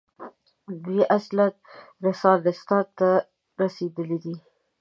[0.83, 1.45] دوی اصلاً
[2.03, 3.09] رنسانستان ته
[3.59, 4.35] رسېدلي دي.